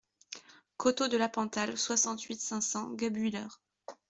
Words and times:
Côteaux 0.77 1.09
de 1.09 1.15
l'Appenthal, 1.17 1.77
soixante-huit, 1.77 2.41
cinq 2.41 2.61
cents 2.61 2.89
Guebwiller 2.95 3.45